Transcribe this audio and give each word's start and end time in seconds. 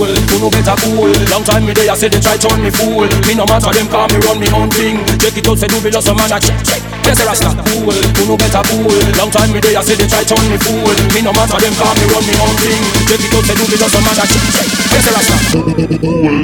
fool, 0.00 0.16
who 0.32 0.36
no 0.40 0.48
better 0.48 0.76
cool. 0.80 1.12
Long 1.28 1.44
time 1.44 1.66
me 1.66 1.72
there, 1.72 1.90
I 1.90 1.94
say 1.94 2.08
they 2.08 2.20
try 2.20 2.36
turn 2.36 2.62
me 2.64 2.70
fool. 2.72 3.04
Me 3.28 3.36
no 3.36 3.44
matter 3.44 3.72
them 3.72 3.88
call 3.88 4.08
me 4.08 4.18
run 4.24 4.40
me 4.40 4.48
own 4.56 4.70
thing. 4.72 4.96
Check 5.20 5.36
it 5.36 5.46
out, 5.46 5.58
say 5.58 5.68
do 5.68 5.80
be 5.84 5.90
lost 5.92 6.08
a 6.08 6.14
man 6.14 6.32
a 6.32 6.40
check 6.40 6.56
check. 6.64 6.80
Yes, 7.04 7.20
Rasta 7.24 7.52
fool, 7.68 7.92
who 7.92 8.22
no 8.24 8.36
better 8.36 8.62
cool. 8.72 8.88
Long 9.20 9.30
time 9.30 9.52
me 9.52 9.60
there, 9.60 9.76
I 9.76 9.82
say 9.84 9.96
they 9.96 10.08
try 10.08 10.24
turn 10.24 10.40
me 10.48 10.56
fool. 10.56 10.96
Me 11.12 11.20
no 11.20 11.32
matter 11.36 11.60
them 11.60 11.74
call 11.76 11.92
me 11.92 12.04
run 12.08 12.24
me 12.24 12.34
own 12.40 12.56
thing. 12.64 12.82
Check 13.08 13.20
it 13.20 13.34
out, 13.34 13.44
say 13.44 13.54
do 13.56 13.64
be 13.68 13.76
lost 13.76 13.96
a 13.96 14.00
man 14.00 14.16
a 14.16 14.24
check 14.24 14.44
check. 14.56 14.68
Yes, 14.88 15.06
Rasta 15.12 15.36
fool, 15.52 15.68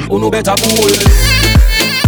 who 0.05 0.15
no 0.21 0.29
better 0.29 0.53
cool. 0.61 2.06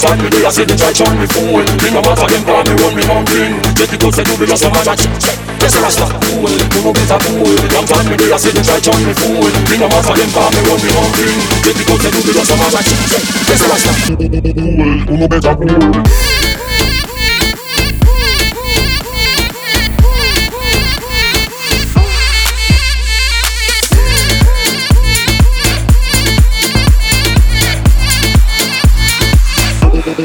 Time 0.00 0.18
me 0.22 0.28
do 0.30 0.38
I 0.44 0.50
say 0.50 0.64
they 0.64 0.76
try 0.76 0.92
turn 0.92 1.14
me 1.18 1.26
fool 1.28 1.62
Me 1.82 1.88
no 1.90 2.00
matter 2.02 2.26
them 2.26 2.42
call 2.44 2.62
me 2.64 2.74
run 2.78 2.92
me 2.94 3.04
own 3.10 3.24
thing 3.26 3.52
Just 3.74 3.90
because 3.90 4.14
they 4.16 4.24
do 4.24 4.34
me 4.38 4.46
just 4.46 4.64
a 4.64 4.68
man 4.70 4.88
a 4.88 4.94
check 4.96 5.36
Yes, 5.60 5.76
Rasta 5.80 6.06
fool, 6.20 6.50
you 6.50 6.80
no 6.84 6.90
better 6.92 7.18
fool 7.24 7.54
Long 7.72 7.86
time 7.88 8.06
me 8.10 8.16
do 8.16 8.26
I 8.32 8.36
say 8.36 8.52
they 8.52 8.64
try 8.64 8.78
turn 8.80 9.00
me 9.04 9.14
fool 9.14 9.44
Me 9.70 9.76
no 9.78 9.86
matter 9.88 10.14
them 10.14 10.30
call 10.32 10.50
me 10.50 10.60
run 10.64 10.78
me 10.82 10.90
own 10.94 11.10
thing 11.16 11.38
Just 11.64 11.76
because 11.78 12.00
they 12.02 12.10
do 12.10 12.20
me 12.22 12.32
just 12.32 12.50
a 12.50 12.56
man 12.56 12.74
a 12.74 12.80
check 12.82 13.24
Yes, 13.48 13.62
Rasta 13.68 13.92
fool, 14.04 14.20
you 14.20 15.16
no 15.16 15.26
better 15.28 15.54
fool 15.58 16.53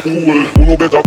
Uno 0.05 0.77
beta 0.77 0.98